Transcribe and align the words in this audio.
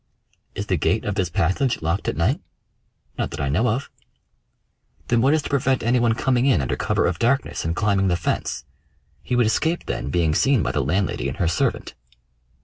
"Is 0.55 0.65
the 0.65 0.77
gate 0.77 1.05
of 1.05 1.13
this 1.13 1.29
passage 1.29 1.83
locked 1.83 2.07
at 2.07 2.17
night?" 2.17 2.41
"Not 3.19 3.29
that 3.29 3.39
I 3.39 3.49
know 3.49 3.67
of." 3.67 3.87
"Then 5.09 5.21
what 5.21 5.35
is 5.35 5.43
to 5.43 5.49
prevent 5.51 5.83
any 5.83 5.99
one 5.99 6.15
coming 6.15 6.47
in 6.47 6.59
under 6.59 6.75
cover 6.75 7.05
of 7.05 7.19
darkness 7.19 7.63
and 7.63 7.75
climbing 7.75 8.07
the 8.07 8.17
fence? 8.17 8.65
He 9.21 9.35
would 9.35 9.45
escape 9.45 9.85
then 9.85 10.09
being 10.09 10.33
seen 10.33 10.63
by 10.63 10.71
the 10.71 10.83
landlady 10.83 11.27
and 11.27 11.37
her 11.37 11.47
servant." 11.47 11.93